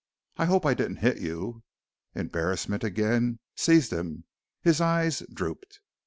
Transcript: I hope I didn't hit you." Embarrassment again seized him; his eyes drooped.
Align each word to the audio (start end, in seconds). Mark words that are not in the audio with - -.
I 0.37 0.45
hope 0.45 0.65
I 0.65 0.73
didn't 0.73 0.95
hit 1.05 1.19
you." 1.21 1.61
Embarrassment 2.15 2.83
again 2.83 3.37
seized 3.55 3.93
him; 3.93 4.23
his 4.59 4.81
eyes 4.81 5.21
drooped. 5.31 5.79